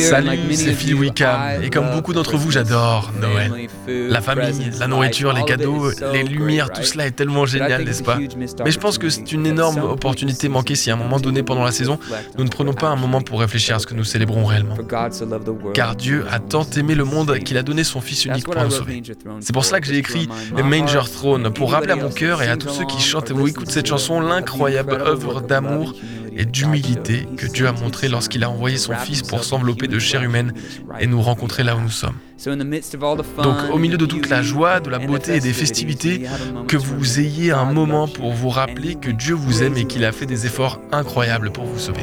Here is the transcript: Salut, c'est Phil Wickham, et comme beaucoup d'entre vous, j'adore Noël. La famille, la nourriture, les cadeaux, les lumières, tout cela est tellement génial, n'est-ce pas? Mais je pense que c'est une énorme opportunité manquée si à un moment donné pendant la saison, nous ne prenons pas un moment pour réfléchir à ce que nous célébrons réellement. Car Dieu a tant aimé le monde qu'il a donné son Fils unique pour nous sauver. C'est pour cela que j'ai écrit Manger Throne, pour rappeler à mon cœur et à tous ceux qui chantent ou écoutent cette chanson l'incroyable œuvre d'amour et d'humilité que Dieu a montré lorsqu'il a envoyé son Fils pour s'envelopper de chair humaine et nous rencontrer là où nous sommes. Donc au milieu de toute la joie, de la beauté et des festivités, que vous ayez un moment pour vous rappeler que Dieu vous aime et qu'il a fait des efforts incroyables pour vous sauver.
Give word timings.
Salut, 0.00 0.54
c'est 0.54 0.72
Phil 0.72 0.94
Wickham, 0.94 1.62
et 1.62 1.68
comme 1.68 1.90
beaucoup 1.90 2.14
d'entre 2.14 2.38
vous, 2.38 2.50
j'adore 2.50 3.12
Noël. 3.20 3.68
La 3.86 4.22
famille, 4.22 4.70
la 4.78 4.86
nourriture, 4.86 5.34
les 5.34 5.44
cadeaux, 5.44 5.90
les 6.14 6.22
lumières, 6.22 6.70
tout 6.70 6.82
cela 6.82 7.06
est 7.06 7.10
tellement 7.10 7.44
génial, 7.44 7.84
n'est-ce 7.84 8.02
pas? 8.02 8.18
Mais 8.64 8.70
je 8.70 8.78
pense 8.78 8.96
que 8.96 9.10
c'est 9.10 9.32
une 9.32 9.44
énorme 9.46 9.82
opportunité 9.82 10.48
manquée 10.48 10.76
si 10.76 10.90
à 10.90 10.94
un 10.94 10.96
moment 10.96 11.20
donné 11.20 11.42
pendant 11.42 11.62
la 11.64 11.72
saison, 11.72 11.98
nous 12.38 12.44
ne 12.44 12.48
prenons 12.48 12.72
pas 12.72 12.88
un 12.88 12.96
moment 12.96 13.20
pour 13.20 13.40
réfléchir 13.40 13.76
à 13.76 13.78
ce 13.80 13.86
que 13.86 13.94
nous 13.94 14.04
célébrons 14.04 14.46
réellement. 14.46 14.76
Car 15.74 15.94
Dieu 15.94 16.24
a 16.30 16.38
tant 16.38 16.66
aimé 16.76 16.94
le 16.94 17.04
monde 17.04 17.38
qu'il 17.40 17.58
a 17.58 17.62
donné 17.62 17.84
son 17.84 18.00
Fils 18.00 18.24
unique 18.24 18.44
pour 18.44 18.64
nous 18.64 18.70
sauver. 18.70 19.02
C'est 19.40 19.52
pour 19.52 19.66
cela 19.66 19.80
que 19.80 19.86
j'ai 19.86 19.98
écrit 19.98 20.26
Manger 20.56 21.02
Throne, 21.12 21.52
pour 21.52 21.72
rappeler 21.72 21.92
à 21.92 21.96
mon 21.96 22.10
cœur 22.10 22.42
et 22.42 22.48
à 22.48 22.56
tous 22.56 22.70
ceux 22.70 22.86
qui 22.86 23.00
chantent 23.00 23.30
ou 23.30 23.46
écoutent 23.46 23.70
cette 23.70 23.86
chanson 23.86 24.20
l'incroyable 24.20 24.94
œuvre 24.94 25.42
d'amour 25.42 25.94
et 26.36 26.44
d'humilité 26.44 27.26
que 27.36 27.46
Dieu 27.46 27.66
a 27.66 27.72
montré 27.72 28.08
lorsqu'il 28.08 28.44
a 28.44 28.50
envoyé 28.50 28.76
son 28.76 28.94
Fils 28.94 29.22
pour 29.22 29.44
s'envelopper 29.44 29.88
de 29.88 29.98
chair 29.98 30.22
humaine 30.22 30.52
et 31.00 31.06
nous 31.06 31.20
rencontrer 31.20 31.62
là 31.62 31.76
où 31.76 31.80
nous 31.80 31.90
sommes. 31.90 32.16
Donc 32.44 33.56
au 33.72 33.78
milieu 33.78 33.96
de 33.96 34.06
toute 34.06 34.28
la 34.28 34.42
joie, 34.42 34.80
de 34.80 34.90
la 34.90 34.98
beauté 34.98 35.36
et 35.36 35.40
des 35.40 35.52
festivités, 35.52 36.22
que 36.68 36.76
vous 36.76 37.20
ayez 37.20 37.52
un 37.52 37.64
moment 37.64 38.08
pour 38.08 38.32
vous 38.32 38.48
rappeler 38.48 38.96
que 38.96 39.10
Dieu 39.10 39.34
vous 39.34 39.62
aime 39.62 39.76
et 39.76 39.86
qu'il 39.86 40.04
a 40.04 40.12
fait 40.12 40.26
des 40.26 40.46
efforts 40.46 40.80
incroyables 40.90 41.52
pour 41.52 41.64
vous 41.64 41.78
sauver. 41.78 42.02